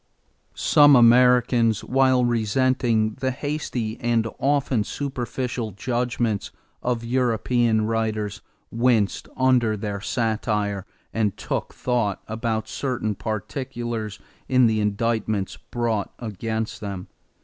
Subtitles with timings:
[0.55, 6.49] Some Americans, while resenting the hasty and often superficial judgments
[6.81, 8.41] of European writers,
[8.71, 14.17] winced under their satire and took thought about certain particulars
[14.49, 17.07] in the indictments brought against them.